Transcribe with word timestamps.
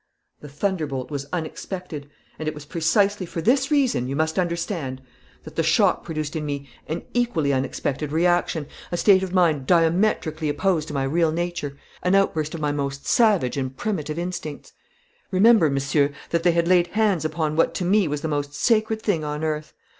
"The 0.39 0.49
thunderbolt 0.49 1.11
was 1.11 1.27
unexpected. 1.31 2.09
And 2.39 2.47
it 2.47 2.55
was 2.55 2.65
precisely 2.65 3.27
for 3.27 3.39
this 3.39 3.69
reason, 3.69 4.07
you 4.07 4.15
must 4.15 4.39
understand, 4.39 4.99
that 5.43 5.55
the 5.55 5.61
shock 5.61 6.03
produced 6.03 6.35
in 6.35 6.43
me 6.43 6.67
an 6.87 7.03
equally 7.13 7.53
unexpected 7.53 8.11
reaction, 8.11 8.65
a 8.91 8.97
state 8.97 9.21
of 9.21 9.31
mind 9.31 9.67
diametrically 9.67 10.49
opposed 10.49 10.87
to 10.87 10.93
my 10.95 11.03
real 11.03 11.31
nature, 11.31 11.77
an 12.01 12.15
outburst 12.15 12.55
of 12.55 12.61
my 12.61 12.71
most 12.71 13.05
savage 13.05 13.57
and 13.57 13.77
primitive 13.77 14.17
instincts. 14.17 14.73
Remember, 15.29 15.69
Monsieur, 15.69 16.11
that 16.31 16.41
they 16.41 16.53
had 16.53 16.67
laid 16.67 16.87
hands 16.87 17.23
upon 17.23 17.55
what 17.55 17.75
to 17.75 17.85
me 17.85 18.07
was 18.07 18.21
the 18.21 18.27
most 18.27 18.55
sacred 18.55 19.03
thing 19.03 19.23
on 19.23 19.43
earth. 19.43 19.71